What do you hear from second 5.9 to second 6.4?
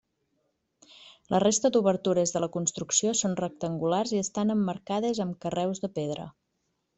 pedra.